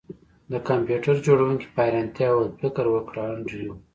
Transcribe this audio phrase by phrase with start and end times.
[0.51, 3.73] د کمپیوټر جوړونکي په حیرانتیا وویل فکر وکړه انډریو